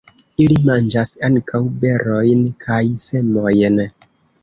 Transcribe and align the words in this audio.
Ili 0.45 0.55
manĝas 0.69 1.11
ankaŭ 1.29 1.63
berojn 1.85 2.43
kaj 2.67 2.83
semojn. 3.07 3.83